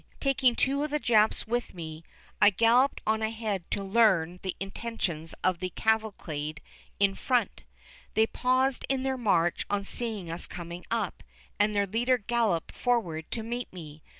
[0.19, 2.03] Taking two of the Japs with me,
[2.41, 6.59] I galloped on ahead to learn the intentions of the cavalcade
[6.99, 7.61] in front.
[8.15, 11.21] They paused in their march on seeing us coming up,
[11.59, 14.01] and their leader galloped forward to meet me.